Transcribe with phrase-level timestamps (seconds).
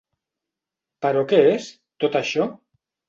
[1.05, 1.67] Però què és,
[2.05, 2.49] tot això?